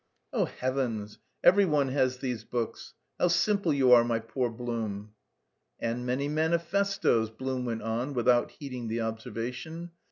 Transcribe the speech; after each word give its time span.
"Oh 0.33 0.45
heavens! 0.45 1.19
Every 1.43 1.63
one 1.65 1.89
has 1.89 2.17
these 2.17 2.43
books; 2.43 2.95
how 3.19 3.27
simple 3.27 3.71
you 3.71 3.91
are, 3.91 4.03
my 4.03 4.17
poor 4.17 4.49
Blum." 4.49 5.11
"And 5.79 6.07
many 6.07 6.27
manifestoes," 6.27 7.29
Blum 7.29 7.65
went 7.65 7.83
on 7.83 8.15
without 8.15 8.49
heeding 8.49 8.87
the 8.87 9.01
observation. 9.01 9.91